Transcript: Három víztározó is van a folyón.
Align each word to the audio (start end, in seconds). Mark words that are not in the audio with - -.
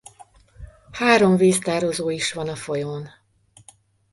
Három 0.91 1.35
víztározó 1.35 2.09
is 2.09 2.33
van 2.33 2.47
a 2.49 2.55
folyón. 2.55 3.09